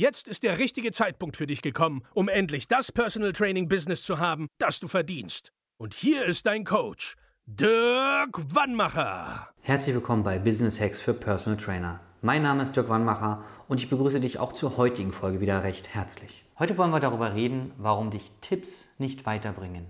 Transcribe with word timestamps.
Jetzt 0.00 0.28
ist 0.28 0.44
der 0.44 0.60
richtige 0.60 0.92
Zeitpunkt 0.92 1.36
für 1.36 1.48
dich 1.48 1.60
gekommen, 1.60 2.04
um 2.14 2.28
endlich 2.28 2.68
das 2.68 2.92
Personal 2.92 3.32
Training 3.32 3.68
Business 3.68 4.04
zu 4.04 4.20
haben, 4.20 4.46
das 4.58 4.78
du 4.78 4.86
verdienst. 4.86 5.50
Und 5.76 5.92
hier 5.92 6.24
ist 6.24 6.46
dein 6.46 6.62
Coach, 6.62 7.16
Dirk 7.46 8.38
Wannmacher. 8.54 9.48
Herzlich 9.60 9.96
willkommen 9.96 10.22
bei 10.22 10.38
Business 10.38 10.80
Hacks 10.80 11.00
für 11.00 11.14
Personal 11.14 11.58
Trainer. 11.58 11.98
Mein 12.22 12.44
Name 12.44 12.62
ist 12.62 12.76
Dirk 12.76 12.88
Wannmacher 12.88 13.42
und 13.66 13.80
ich 13.80 13.90
begrüße 13.90 14.20
dich 14.20 14.38
auch 14.38 14.52
zur 14.52 14.76
heutigen 14.76 15.12
Folge 15.12 15.40
wieder 15.40 15.64
recht 15.64 15.92
herzlich. 15.92 16.44
Heute 16.60 16.78
wollen 16.78 16.92
wir 16.92 17.00
darüber 17.00 17.34
reden, 17.34 17.72
warum 17.76 18.12
dich 18.12 18.30
Tipps 18.40 18.86
nicht 18.98 19.26
weiterbringen. 19.26 19.84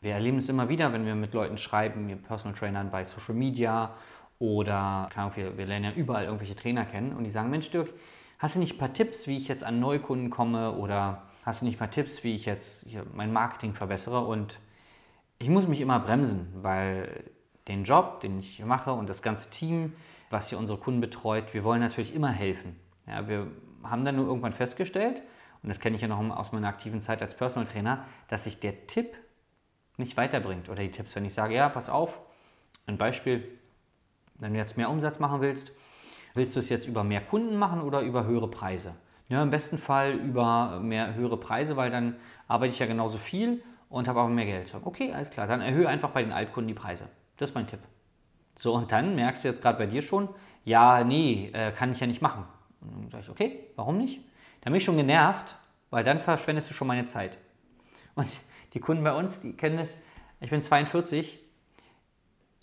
Wir 0.00 0.12
erleben 0.12 0.38
es 0.38 0.48
immer 0.48 0.68
wieder, 0.68 0.92
wenn 0.92 1.06
wir 1.06 1.16
mit 1.16 1.34
Leuten 1.34 1.58
schreiben, 1.58 2.06
wir 2.06 2.14
Personal 2.14 2.56
Trainern 2.56 2.92
bei 2.92 3.04
Social 3.04 3.34
Media 3.34 3.96
oder 4.38 5.08
wir, 5.34 5.58
wir 5.58 5.66
lernen 5.66 5.86
ja 5.86 5.92
überall 5.96 6.26
irgendwelche 6.26 6.54
Trainer 6.54 6.84
kennen 6.84 7.16
und 7.16 7.24
die 7.24 7.30
sagen, 7.30 7.50
Mensch 7.50 7.68
Dirk, 7.72 7.88
hast 8.44 8.56
du 8.56 8.58
nicht 8.58 8.74
ein 8.74 8.78
paar 8.78 8.92
Tipps, 8.92 9.26
wie 9.26 9.38
ich 9.38 9.48
jetzt 9.48 9.64
an 9.64 9.80
Neukunden 9.80 10.28
komme 10.28 10.72
oder 10.72 11.22
hast 11.46 11.62
du 11.62 11.64
nicht 11.64 11.76
ein 11.76 11.78
paar 11.78 11.90
Tipps, 11.90 12.24
wie 12.24 12.34
ich 12.34 12.44
jetzt 12.44 12.86
mein 13.14 13.32
Marketing 13.32 13.72
verbessere 13.72 14.20
und 14.20 14.60
ich 15.38 15.48
muss 15.48 15.66
mich 15.66 15.80
immer 15.80 15.98
bremsen, 15.98 16.52
weil 16.56 17.24
den 17.68 17.84
Job, 17.84 18.20
den 18.20 18.38
ich 18.38 18.62
mache 18.62 18.92
und 18.92 19.08
das 19.08 19.22
ganze 19.22 19.48
Team, 19.48 19.94
was 20.28 20.50
hier 20.50 20.58
unsere 20.58 20.78
Kunden 20.78 21.00
betreut, 21.00 21.54
wir 21.54 21.64
wollen 21.64 21.80
natürlich 21.80 22.14
immer 22.14 22.28
helfen. 22.28 22.78
Ja, 23.06 23.26
wir 23.28 23.46
haben 23.82 24.04
dann 24.04 24.16
nur 24.16 24.26
irgendwann 24.26 24.52
festgestellt, 24.52 25.22
und 25.62 25.70
das 25.70 25.80
kenne 25.80 25.96
ich 25.96 26.02
ja 26.02 26.08
noch 26.08 26.20
aus 26.36 26.52
meiner 26.52 26.68
aktiven 26.68 27.00
Zeit 27.00 27.22
als 27.22 27.34
Personal 27.34 27.66
Trainer, 27.66 28.04
dass 28.28 28.44
sich 28.44 28.60
der 28.60 28.86
Tipp 28.86 29.16
nicht 29.96 30.18
weiterbringt. 30.18 30.68
Oder 30.68 30.82
die 30.82 30.90
Tipps, 30.90 31.16
wenn 31.16 31.24
ich 31.24 31.32
sage, 31.32 31.54
ja, 31.54 31.70
pass 31.70 31.88
auf, 31.88 32.20
ein 32.86 32.98
Beispiel, 32.98 33.58
wenn 34.34 34.52
du 34.52 34.58
jetzt 34.58 34.76
mehr 34.76 34.90
Umsatz 34.90 35.18
machen 35.18 35.40
willst, 35.40 35.72
willst 36.34 36.56
du 36.56 36.60
es 36.60 36.68
jetzt 36.68 36.86
über 36.86 37.04
mehr 37.04 37.20
Kunden 37.20 37.56
machen 37.56 37.80
oder 37.80 38.00
über 38.02 38.24
höhere 38.24 38.48
Preise? 38.48 38.94
Ja, 39.28 39.42
im 39.42 39.50
besten 39.50 39.78
Fall 39.78 40.12
über 40.12 40.80
mehr 40.80 41.14
höhere 41.14 41.38
Preise, 41.38 41.76
weil 41.76 41.90
dann 41.90 42.16
arbeite 42.46 42.72
ich 42.74 42.78
ja 42.78 42.86
genauso 42.86 43.18
viel 43.18 43.62
und 43.88 44.06
habe 44.06 44.20
aber 44.20 44.28
mehr 44.28 44.44
Geld. 44.44 44.74
Okay, 44.84 45.12
alles 45.12 45.30
klar, 45.30 45.46
dann 45.46 45.60
erhöhe 45.60 45.88
einfach 45.88 46.10
bei 46.10 46.22
den 46.22 46.32
Altkunden 46.32 46.68
die 46.68 46.74
Preise. 46.74 47.08
Das 47.36 47.50
ist 47.50 47.54
mein 47.54 47.66
Tipp. 47.66 47.80
So, 48.56 48.74
und 48.74 48.92
dann 48.92 49.14
merkst 49.14 49.44
du 49.44 49.48
jetzt 49.48 49.62
gerade 49.62 49.78
bei 49.78 49.86
dir 49.86 50.02
schon, 50.02 50.28
ja, 50.64 51.02
nee, 51.04 51.50
äh, 51.52 51.72
kann 51.72 51.92
ich 51.92 52.00
ja 52.00 52.06
nicht 52.06 52.22
machen. 52.22 52.44
Und 52.80 53.04
dann 53.04 53.10
sage 53.10 53.22
ich, 53.22 53.30
okay, 53.30 53.70
warum 53.76 53.98
nicht? 53.98 54.20
Dann 54.60 54.72
bin 54.72 54.78
ich 54.78 54.84
schon 54.84 54.96
genervt, 54.96 55.56
weil 55.90 56.04
dann 56.04 56.20
verschwendest 56.20 56.70
du 56.70 56.74
schon 56.74 56.88
meine 56.88 57.06
Zeit. 57.06 57.38
Und 58.14 58.28
die 58.74 58.80
Kunden 58.80 59.04
bei 59.04 59.12
uns, 59.12 59.40
die 59.40 59.54
kennen 59.54 59.78
das, 59.78 59.96
ich 60.40 60.50
bin 60.50 60.60
42, 60.60 61.38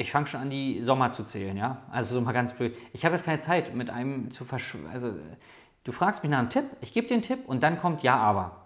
ich 0.01 0.11
fange 0.11 0.27
schon 0.27 0.41
an, 0.41 0.49
die 0.49 0.81
Sommer 0.81 1.11
zu 1.11 1.23
zählen, 1.23 1.55
ja. 1.55 1.81
Also 1.91 2.15
so 2.15 2.21
mal 2.21 2.33
ganz 2.33 2.53
blöd. 2.53 2.75
Ich 2.93 3.05
habe 3.05 3.15
jetzt 3.15 3.25
keine 3.25 3.39
Zeit, 3.39 3.75
mit 3.75 3.89
einem 3.89 4.31
zu 4.31 4.45
verschwenden. 4.45 4.89
Also, 4.91 5.13
du 5.83 5.91
fragst 5.91 6.23
mich 6.23 6.31
nach 6.31 6.39
einem 6.39 6.49
Tipp, 6.49 6.65
ich 6.81 6.93
gebe 6.93 7.07
den 7.07 7.21
Tipp 7.21 7.39
und 7.47 7.63
dann 7.63 7.77
kommt 7.77 8.03
Ja, 8.03 8.17
aber. 8.17 8.57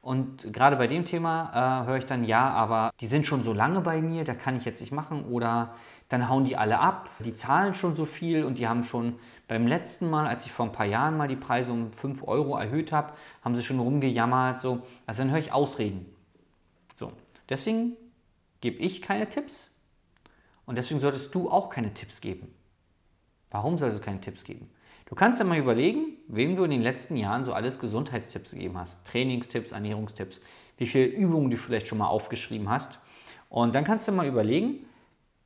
Und 0.00 0.52
gerade 0.52 0.76
bei 0.76 0.86
dem 0.86 1.06
Thema 1.06 1.82
äh, 1.82 1.86
höre 1.86 1.96
ich 1.96 2.06
dann 2.06 2.24
Ja, 2.24 2.50
aber 2.50 2.92
die 3.00 3.06
sind 3.06 3.26
schon 3.26 3.42
so 3.42 3.52
lange 3.52 3.80
bei 3.80 4.02
mir, 4.02 4.24
da 4.24 4.34
kann 4.34 4.56
ich 4.56 4.64
jetzt 4.64 4.80
nicht 4.80 4.92
machen. 4.92 5.24
Oder 5.24 5.74
dann 6.08 6.28
hauen 6.28 6.44
die 6.44 6.56
alle 6.56 6.78
ab, 6.78 7.08
die 7.20 7.34
zahlen 7.34 7.74
schon 7.74 7.96
so 7.96 8.04
viel 8.04 8.44
und 8.44 8.58
die 8.58 8.68
haben 8.68 8.84
schon 8.84 9.18
beim 9.48 9.66
letzten 9.66 10.10
Mal, 10.10 10.26
als 10.26 10.46
ich 10.46 10.52
vor 10.52 10.66
ein 10.66 10.72
paar 10.72 10.86
Jahren 10.86 11.16
mal 11.16 11.28
die 11.28 11.36
Preise 11.36 11.72
um 11.72 11.92
5 11.92 12.26
Euro 12.26 12.56
erhöht 12.56 12.92
habe, 12.92 13.12
haben 13.42 13.56
sie 13.56 13.62
schon 13.62 13.80
rumgejammert. 13.80 14.60
So. 14.60 14.82
Also 15.06 15.22
dann 15.22 15.30
höre 15.30 15.38
ich 15.38 15.52
Ausreden. 15.52 16.06
So. 16.94 17.12
Deswegen 17.48 17.96
gebe 18.60 18.78
ich 18.78 19.02
keine 19.02 19.28
Tipps 19.28 19.73
und 20.66 20.76
deswegen 20.76 21.00
solltest 21.00 21.34
du 21.34 21.50
auch 21.50 21.68
keine 21.68 21.94
Tipps 21.94 22.20
geben. 22.20 22.54
Warum 23.50 23.78
solltest 23.78 24.00
du 24.00 24.04
keine 24.04 24.20
Tipps 24.20 24.44
geben? 24.44 24.70
Du 25.06 25.14
kannst 25.14 25.38
ja 25.38 25.44
mal 25.44 25.58
überlegen, 25.58 26.16
wem 26.28 26.56
du 26.56 26.64
in 26.64 26.70
den 26.70 26.82
letzten 26.82 27.16
Jahren 27.16 27.44
so 27.44 27.52
alles 27.52 27.78
Gesundheitstipps 27.78 28.52
gegeben 28.52 28.78
hast. 28.78 29.04
Trainingstipps, 29.06 29.72
Ernährungstipps, 29.72 30.40
wie 30.78 30.86
viele 30.86 31.06
Übungen 31.06 31.50
du 31.50 31.56
vielleicht 31.56 31.86
schon 31.86 31.98
mal 31.98 32.08
aufgeschrieben 32.08 32.68
hast. 32.68 32.98
Und 33.48 33.74
dann 33.74 33.84
kannst 33.84 34.08
du 34.08 34.12
mal 34.12 34.26
überlegen, 34.26 34.86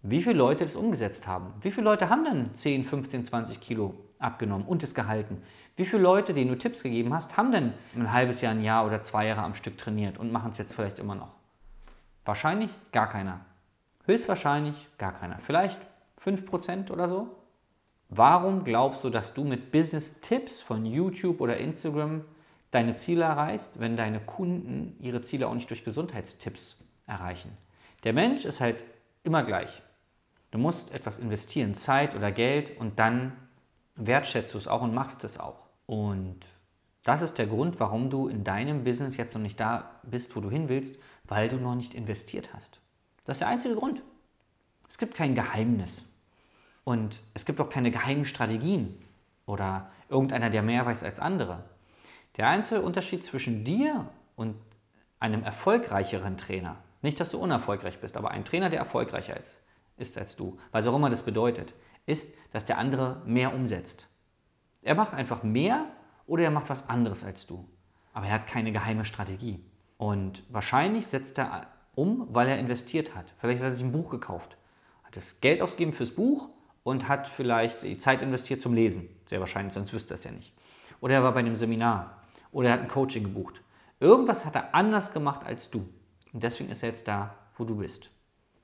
wie 0.02 0.22
viele 0.22 0.36
Leute 0.36 0.64
das 0.64 0.76
umgesetzt 0.76 1.26
haben. 1.26 1.52
Wie 1.60 1.70
viele 1.70 1.84
Leute 1.84 2.08
haben 2.08 2.24
dann 2.24 2.54
10, 2.54 2.84
15, 2.84 3.24
20 3.24 3.60
Kilo 3.60 3.94
abgenommen 4.18 4.66
und 4.66 4.82
es 4.82 4.94
gehalten? 4.94 5.42
Wie 5.76 5.84
viele 5.84 6.02
Leute, 6.02 6.34
denen 6.34 6.50
du 6.50 6.56
Tipps 6.56 6.82
gegeben 6.82 7.12
hast, 7.12 7.36
haben 7.36 7.52
denn 7.52 7.74
ein 7.94 8.12
halbes 8.12 8.40
Jahr, 8.40 8.52
ein 8.52 8.62
Jahr 8.62 8.86
oder 8.86 9.02
zwei 9.02 9.26
Jahre 9.26 9.42
am 9.42 9.54
Stück 9.54 9.76
trainiert 9.76 10.18
und 10.18 10.32
machen 10.32 10.52
es 10.52 10.58
jetzt 10.58 10.74
vielleicht 10.74 10.98
immer 10.98 11.14
noch? 11.14 11.34
Wahrscheinlich 12.24 12.70
gar 12.92 13.08
keiner. 13.08 13.40
Höchstwahrscheinlich 14.08 14.88
gar 14.96 15.12
keiner. 15.12 15.38
Vielleicht 15.38 15.78
5% 16.18 16.90
oder 16.90 17.08
so. 17.08 17.28
Warum 18.08 18.64
glaubst 18.64 19.04
du, 19.04 19.10
dass 19.10 19.34
du 19.34 19.44
mit 19.44 19.70
Business-Tipps 19.70 20.62
von 20.62 20.86
YouTube 20.86 21.42
oder 21.42 21.58
Instagram 21.58 22.24
deine 22.70 22.96
Ziele 22.96 23.24
erreichst, 23.24 23.78
wenn 23.80 23.98
deine 23.98 24.20
Kunden 24.20 24.96
ihre 24.98 25.20
Ziele 25.20 25.46
auch 25.46 25.52
nicht 25.52 25.68
durch 25.68 25.84
Gesundheitstipps 25.84 26.82
erreichen? 27.06 27.54
Der 28.04 28.14
Mensch 28.14 28.46
ist 28.46 28.62
halt 28.62 28.86
immer 29.24 29.42
gleich. 29.42 29.82
Du 30.52 30.58
musst 30.58 30.94
etwas 30.94 31.18
investieren, 31.18 31.74
Zeit 31.74 32.16
oder 32.16 32.32
Geld, 32.32 32.80
und 32.80 32.98
dann 32.98 33.32
wertschätzt 33.94 34.54
du 34.54 34.58
es 34.58 34.68
auch 34.68 34.80
und 34.80 34.94
machst 34.94 35.22
es 35.24 35.38
auch. 35.38 35.66
Und 35.84 36.40
das 37.04 37.20
ist 37.20 37.36
der 37.36 37.46
Grund, 37.46 37.78
warum 37.78 38.08
du 38.08 38.26
in 38.26 38.42
deinem 38.42 38.84
Business 38.84 39.18
jetzt 39.18 39.34
noch 39.34 39.42
nicht 39.42 39.60
da 39.60 40.00
bist, 40.02 40.34
wo 40.34 40.40
du 40.40 40.48
hin 40.48 40.70
willst, 40.70 40.96
weil 41.24 41.50
du 41.50 41.56
noch 41.56 41.74
nicht 41.74 41.92
investiert 41.92 42.54
hast. 42.54 42.80
Das 43.28 43.34
ist 43.34 43.40
der 43.40 43.48
einzige 43.48 43.74
Grund. 43.74 44.00
Es 44.88 44.96
gibt 44.96 45.14
kein 45.14 45.34
Geheimnis. 45.34 46.10
Und 46.84 47.20
es 47.34 47.44
gibt 47.44 47.60
auch 47.60 47.68
keine 47.68 47.90
geheimen 47.90 48.24
Strategien 48.24 49.04
oder 49.44 49.90
irgendeiner, 50.08 50.48
der 50.48 50.62
mehr 50.62 50.86
weiß 50.86 51.02
als 51.02 51.20
andere. 51.20 51.64
Der 52.38 52.48
einzige 52.48 52.80
Unterschied 52.80 53.26
zwischen 53.26 53.64
dir 53.64 54.08
und 54.34 54.56
einem 55.20 55.42
erfolgreicheren 55.42 56.38
Trainer 56.38 56.78
nicht, 57.02 57.20
dass 57.20 57.30
du 57.30 57.38
unerfolgreich 57.38 58.00
bist, 58.00 58.16
aber 58.16 58.30
ein 58.30 58.46
Trainer, 58.46 58.70
der 58.70 58.78
erfolgreicher 58.78 59.38
ist, 59.38 59.60
ist 59.98 60.16
als 60.16 60.34
du, 60.34 60.58
was 60.72 60.86
auch 60.86 60.96
immer 60.96 61.10
das 61.10 61.22
bedeutet, 61.22 61.74
ist, 62.06 62.32
dass 62.52 62.64
der 62.64 62.78
andere 62.78 63.20
mehr 63.26 63.52
umsetzt. 63.54 64.08
Er 64.80 64.94
macht 64.94 65.12
einfach 65.12 65.42
mehr 65.42 65.84
oder 66.26 66.44
er 66.44 66.50
macht 66.50 66.70
was 66.70 66.88
anderes 66.88 67.24
als 67.24 67.44
du. 67.44 67.68
Aber 68.14 68.24
er 68.24 68.32
hat 68.32 68.46
keine 68.46 68.72
geheime 68.72 69.04
Strategie. 69.04 69.62
Und 69.98 70.44
wahrscheinlich 70.48 71.06
setzt 71.08 71.36
er 71.36 71.66
um, 71.98 72.28
weil 72.30 72.48
er 72.48 72.58
investiert 72.58 73.16
hat. 73.16 73.26
Vielleicht 73.38 73.58
hat 73.58 73.66
er 73.66 73.70
sich 73.72 73.84
ein 73.84 73.90
Buch 73.90 74.08
gekauft, 74.08 74.56
hat 75.02 75.16
das 75.16 75.40
Geld 75.40 75.60
ausgegeben 75.60 75.92
fürs 75.92 76.12
Buch 76.12 76.48
und 76.84 77.08
hat 77.08 77.26
vielleicht 77.26 77.82
die 77.82 77.98
Zeit 77.98 78.22
investiert 78.22 78.62
zum 78.62 78.72
Lesen. 78.72 79.08
Sehr 79.26 79.40
wahrscheinlich, 79.40 79.74
sonst 79.74 79.92
wüsste 79.92 80.14
er 80.14 80.18
es 80.18 80.24
ja 80.24 80.30
nicht. 80.30 80.52
Oder 81.00 81.14
er 81.14 81.24
war 81.24 81.32
bei 81.32 81.40
einem 81.40 81.56
Seminar 81.56 82.22
oder 82.52 82.68
er 82.68 82.74
hat 82.74 82.82
ein 82.82 82.88
Coaching 82.88 83.24
gebucht. 83.24 83.62
Irgendwas 83.98 84.44
hat 84.44 84.54
er 84.54 84.76
anders 84.76 85.12
gemacht 85.12 85.44
als 85.44 85.70
du. 85.70 85.88
Und 86.32 86.42
deswegen 86.42 86.70
ist 86.70 86.84
er 86.84 86.90
jetzt 86.90 87.08
da, 87.08 87.34
wo 87.56 87.64
du 87.64 87.74
bist. 87.74 88.10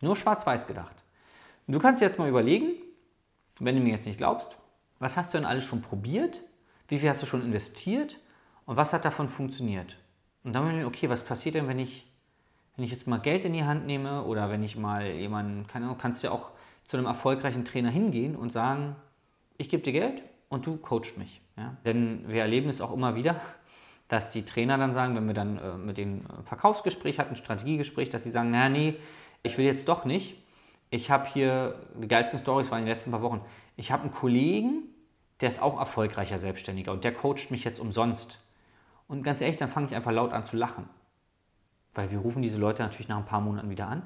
Nur 0.01 0.15
schwarz-weiß 0.15 0.69
gedacht. 0.69 0.95
Und 1.67 1.73
du 1.75 1.81
kannst 1.81 2.03
jetzt 2.03 2.21
mal 2.21 2.29
überlegen, 2.29 2.71
wenn 3.59 3.75
du 3.75 3.83
mir 3.83 3.95
jetzt 3.95 4.07
nicht 4.07 4.19
glaubst, 4.19 4.57
was 5.01 5.17
hast 5.17 5.35
du 5.35 5.39
denn 5.39 5.47
alles 5.47 5.65
schon 5.65 5.83
probiert? 5.83 6.41
Wie 6.87 7.01
viel 7.01 7.11
hast 7.11 7.23
du 7.23 7.27
schon 7.27 7.43
investiert? 7.43 8.21
Und 8.65 8.77
was 8.77 8.93
hat 8.93 9.05
davon 9.05 9.29
funktioniert? 9.29 9.97
Und 10.45 10.53
dann 10.53 10.77
mir, 10.77 10.87
okay, 10.87 11.09
was 11.09 11.25
passiert 11.25 11.57
denn, 11.57 11.67
wenn 11.67 11.81
ich, 11.81 12.14
wenn 12.77 12.85
ich 12.85 12.91
jetzt 12.91 13.07
mal 13.07 13.19
Geld 13.19 13.45
in 13.45 13.53
die 13.53 13.65
Hand 13.65 13.87
nehme 13.87 14.25
oder 14.25 14.51
wenn 14.51 14.63
ich 14.63 14.77
mal 14.77 15.07
jemanden, 15.07 15.67
keine 15.67 15.87
Ahnung, 15.87 15.99
kannst 15.99 16.23
du 16.23 16.29
ja 16.29 16.33
auch 16.33 16.51
zu 16.85 16.97
einem 16.97 17.07
erfolgreichen 17.07 17.65
Trainer 17.65 17.91
hingehen 17.91 18.37
und 18.37 18.53
sagen, 18.53 18.97
ich 19.57 19.69
gebe 19.69 19.83
dir 19.83 19.93
Geld 19.93 20.23
und 20.49 20.67
du 20.67 20.77
coachst 20.77 21.17
mich. 21.17 21.41
Ja? 21.57 21.77
Denn 21.85 22.25
wir 22.29 22.43
erleben 22.43 22.69
es 22.69 22.81
auch 22.81 22.93
immer 22.93 23.15
wieder, 23.15 23.41
dass 24.09 24.33
die 24.33 24.45
Trainer 24.45 24.77
dann 24.77 24.93
sagen, 24.93 25.15
wenn 25.17 25.27
wir 25.27 25.35
dann 25.35 25.59
äh, 25.59 25.77
mit 25.79 25.99
dem 25.99 26.23
Verkaufsgespräch 26.45 27.19
hatten, 27.19 27.37
Strategiegespräch, 27.37 28.11
dass 28.11 28.25
sie 28.25 28.31
sagen, 28.31 28.51
naja, 28.51 28.69
nee, 28.69 28.97
ich 29.43 29.57
will 29.57 29.65
jetzt 29.65 29.89
doch 29.89 30.05
nicht. 30.05 30.37
Ich 30.91 31.11
habe 31.11 31.27
hier, 31.27 31.81
die 32.01 32.09
geilsten 32.09 32.39
Stories 32.39 32.71
waren 32.71 32.81
in 32.81 32.87
den 32.87 32.95
letzten 32.95 33.11
paar 33.11 33.23
Wochen, 33.23 33.41
ich 33.77 33.91
habe 33.93 34.03
einen 34.03 34.13
Kollegen, 34.13 34.83
der 35.41 35.49
ist 35.49 35.63
auch 35.63 35.79
erfolgreicher 35.79 36.39
Selbstständiger 36.39 36.93
und 36.93 37.05
der 37.05 37.15
coacht 37.15 37.51
mich 37.51 37.65
jetzt 37.65 37.81
umsonst. 37.81 38.39
Und 39.09 39.23
ganz 39.23 39.41
ehrlich, 39.41 39.57
dann 39.57 39.69
fange 39.69 39.87
ich 39.87 39.95
einfach 39.95 40.13
laut 40.13 40.33
an 40.33 40.47
zu 40.47 40.57
lachen. 40.57 40.89
Weil 41.95 42.11
wir 42.11 42.19
rufen 42.19 42.43
diese 42.43 42.59
Leute 42.59 42.83
natürlich 42.83 43.09
nach 43.09 43.19
ein 43.19 43.27
paar 43.27 43.41
Monaten 43.41 43.71
wieder 43.71 43.89
an. 43.89 44.03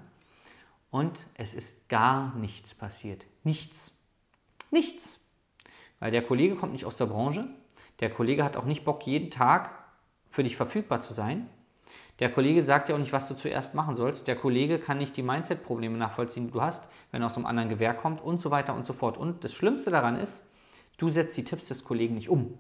Und 0.91 1.19
es 1.35 1.55
ist 1.55 1.89
gar 1.89 2.35
nichts 2.37 2.75
passiert. 2.75 3.27
Nichts. 3.45 3.99
Nichts. 4.71 5.27
Weil 6.01 6.11
der 6.11 6.23
Kollege 6.23 6.55
kommt 6.55 6.73
nicht 6.73 6.85
aus 6.85 6.97
der 6.97 7.07
Branche, 7.07 7.49
Der 8.01 8.11
Kollege 8.11 8.45
hat 8.45 8.57
auch 8.57 8.65
nicht 8.65 8.85
Bock, 8.85 9.05
jeden 9.07 9.31
Tag 9.31 9.71
für 10.29 10.45
dich 10.45 10.57
verfügbar 10.57 11.01
zu 11.01 11.13
sein. 11.13 11.49
Der 12.21 12.31
Kollege 12.33 12.65
sagt 12.65 12.89
dir 12.89 12.95
auch 12.95 12.99
nicht, 12.99 13.13
was 13.13 13.29
du 13.29 13.35
zuerst 13.35 13.75
machen 13.75 13.97
sollst. 13.97 14.29
Der 14.29 14.37
Kollege 14.37 14.79
kann 14.79 14.99
nicht 14.99 15.17
die 15.17 15.23
Mindset-Probleme 15.23 15.97
nachvollziehen, 15.97 16.47
die 16.47 16.53
du 16.53 16.61
hast, 16.63 16.85
wenn 17.11 17.23
er 17.23 17.27
aus 17.27 17.37
einem 17.37 17.47
anderen 17.47 17.69
Gewerk 17.69 17.99
kommt 17.99 18.21
und 18.21 18.41
so 18.41 18.51
weiter 18.51 18.75
und 18.75 18.87
so 18.87 18.93
fort. 18.93 19.17
Und 19.17 19.45
das 19.45 19.53
Schlimmste 19.53 19.91
daran 19.91 20.17
ist, 20.17 20.43
du 20.97 21.09
setzt 21.09 21.37
die 21.37 21.45
Tipps 21.45 21.69
des 21.69 21.85
Kollegen 21.85 22.15
nicht 22.15 22.29
um, 22.29 22.59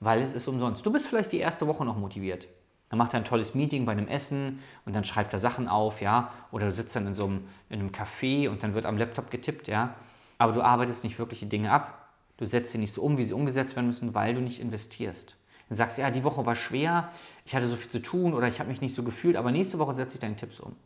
weil 0.00 0.22
es 0.22 0.34
ist 0.34 0.48
umsonst. 0.48 0.84
Du 0.84 0.92
bist 0.92 1.06
vielleicht 1.06 1.32
die 1.32 1.38
erste 1.38 1.66
Woche 1.66 1.84
noch 1.84 1.96
motiviert. 1.96 2.48
Dann 2.90 2.98
macht 2.98 3.14
er 3.14 3.20
ein 3.20 3.24
tolles 3.24 3.54
Meeting 3.54 3.86
bei 3.86 3.92
einem 3.92 4.08
Essen 4.08 4.60
und 4.84 4.94
dann 4.94 5.04
schreibt 5.04 5.32
er 5.32 5.38
Sachen 5.38 5.68
auf, 5.68 6.00
ja. 6.00 6.30
Oder 6.52 6.66
du 6.66 6.72
sitzt 6.72 6.94
dann 6.94 7.06
in 7.06 7.14
so 7.14 7.24
einem, 7.24 7.48
in 7.68 7.80
einem 7.80 7.90
Café 7.90 8.48
und 8.48 8.62
dann 8.62 8.74
wird 8.74 8.86
am 8.86 8.98
Laptop 8.98 9.30
getippt, 9.30 9.68
ja. 9.68 9.94
Aber 10.38 10.52
du 10.52 10.62
arbeitest 10.62 11.04
nicht 11.04 11.18
wirklich 11.18 11.40
die 11.40 11.48
Dinge 11.48 11.70
ab. 11.70 12.08
Du 12.36 12.44
setzt 12.44 12.72
sie 12.72 12.78
nicht 12.78 12.92
so 12.92 13.02
um, 13.02 13.16
wie 13.16 13.24
sie 13.24 13.32
umgesetzt 13.32 13.76
werden 13.76 13.86
müssen, 13.86 14.14
weil 14.14 14.34
du 14.34 14.40
nicht 14.40 14.60
investierst. 14.60 15.36
Dann 15.68 15.78
sagst 15.78 15.98
du, 15.98 16.02
ja, 16.02 16.10
die 16.10 16.24
Woche 16.24 16.44
war 16.44 16.56
schwer, 16.56 17.10
ich 17.46 17.54
hatte 17.54 17.68
so 17.68 17.76
viel 17.76 17.90
zu 17.90 18.02
tun 18.02 18.34
oder 18.34 18.48
ich 18.48 18.60
habe 18.60 18.68
mich 18.68 18.80
nicht 18.80 18.94
so 18.94 19.02
gefühlt, 19.02 19.36
aber 19.36 19.50
nächste 19.50 19.78
Woche 19.78 19.94
setze 19.94 20.14
ich 20.14 20.20
deine 20.20 20.36
Tipps 20.36 20.60
um. 20.60 20.76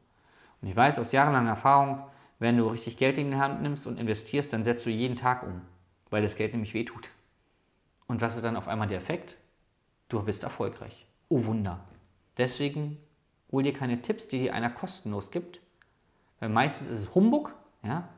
Und 0.61 0.69
ich 0.69 0.77
weiß 0.77 0.99
aus 0.99 1.13
jahrelanger 1.13 1.51
Erfahrung, 1.51 2.05
wenn 2.39 2.57
du 2.57 2.69
richtig 2.69 2.97
Geld 2.97 3.19
in 3.19 3.31
die 3.31 3.37
Hand 3.37 3.63
nimmst 3.63 3.87
und 3.87 3.99
investierst, 3.99 4.53
dann 4.53 4.63
setzt 4.63 4.87
du 4.87 4.91
jeden 4.91 5.17
Tag 5.17 5.43
um, 5.43 5.63
weil 6.11 6.23
das 6.23 6.37
Geld 6.37 6.53
nämlich 6.53 6.75
wehtut. 6.75 7.11
Und 8.07 8.21
was 8.21 8.37
ist 8.37 8.45
dann 8.45 8.57
auf 8.57 8.69
einmal 8.69 8.89
der 8.89 8.99
Effekt? 8.99 9.37
Du 10.09 10.23
bist 10.23 10.45
erfolgreich. 10.45 11.08
Oh 11.29 11.45
Wunder. 11.45 11.85
Deswegen 12.37 12.99
hol 13.51 13.63
dir 13.63 13.73
keine 13.73 14.01
Tipps, 14.01 14.29
die 14.29 14.39
dir 14.39 14.55
einer 14.55 14.71
kostenlos 14.71 15.31
gibt, 15.31 15.61
weil 16.41 16.49
meistens 16.49 16.89
ist 16.89 17.01
es 17.01 17.15
Humbug, 17.15 17.55
ja. 17.83 18.09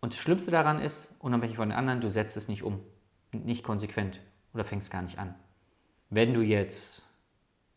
Und 0.00 0.12
das 0.14 0.20
Schlimmste 0.20 0.50
daran 0.50 0.80
ist, 0.80 1.14
unabhängig 1.18 1.56
von 1.56 1.68
den 1.68 1.78
anderen, 1.78 2.00
du 2.00 2.10
setzt 2.10 2.36
es 2.36 2.48
nicht 2.48 2.62
um, 2.62 2.80
nicht 3.32 3.64
konsequent 3.64 4.20
oder 4.54 4.64
fängst 4.64 4.90
gar 4.90 5.02
nicht 5.02 5.18
an. 5.18 5.34
Wenn 6.08 6.34
du 6.34 6.40
jetzt 6.40 7.04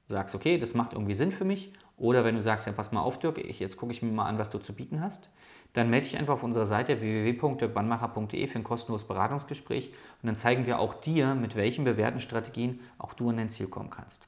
sagst, 0.08 0.34
okay, 0.34 0.58
das 0.58 0.74
macht 0.74 0.94
irgendwie 0.94 1.14
Sinn 1.14 1.32
für 1.32 1.46
mich, 1.46 1.74
oder 1.98 2.26
wenn 2.26 2.36
du 2.36 2.42
sagst, 2.42 2.66
ja, 2.66 2.74
pass 2.74 2.92
mal 2.92 3.02
auf, 3.02 3.20
Dirk, 3.20 3.38
ich, 3.38 3.60
jetzt 3.60 3.78
gucke 3.78 3.92
ich 3.92 4.02
mir 4.02 4.12
mal 4.12 4.26
an, 4.26 4.40
was 4.40 4.50
du 4.50 4.58
zu 4.58 4.74
bieten 4.74 5.02
hast, 5.02 5.30
dann 5.74 5.90
melde 5.90 6.08
dich 6.08 6.18
einfach 6.18 6.34
auf 6.34 6.44
unserer 6.44 6.66
Seite 6.66 7.02
www.dirkbannmacher.de 7.02 8.48
für 8.48 8.60
ein 8.60 8.64
kostenloses 8.64 9.08
Beratungsgespräch 9.08 9.90
und 10.22 10.28
dann 10.28 10.36
zeigen 10.36 10.66
wir 10.66 10.80
auch 10.80 10.96
dir, 10.96 11.36
mit 11.36 11.56
welchen 11.56 11.84
bewährten 11.84 12.20
Strategien 12.20 12.80
auch 12.98 13.14
du 13.14 13.30
an 13.30 13.38
dein 13.38 13.50
Ziel 13.50 13.68
kommen 13.68 13.90
kannst. 13.90 14.28